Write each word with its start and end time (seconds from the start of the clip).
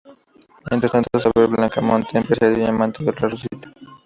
Mientras 0.71 0.91
tanto, 0.93 1.19
saber 1.19 1.47
Blanca 1.47 1.79
Monte, 1.79 2.17
empresario 2.17 2.57
y 2.57 2.65
amante 2.67 3.03
de 3.03 3.11
Rosita. 3.11 3.71